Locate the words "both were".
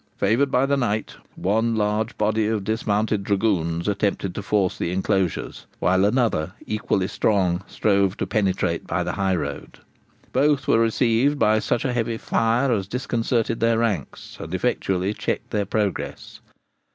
10.33-10.79